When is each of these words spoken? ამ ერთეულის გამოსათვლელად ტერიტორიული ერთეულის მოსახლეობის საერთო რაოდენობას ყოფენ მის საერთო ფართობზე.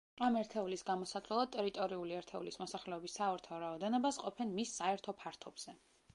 ამ 0.27 0.35
ერთეულის 0.37 0.83
გამოსათვლელად 0.87 1.51
ტერიტორიული 1.55 2.17
ერთეულის 2.21 2.57
მოსახლეობის 2.63 3.19
საერთო 3.21 3.61
რაოდენობას 3.67 4.21
ყოფენ 4.25 4.59
მის 4.59 4.77
საერთო 4.81 5.19
ფართობზე. 5.23 5.81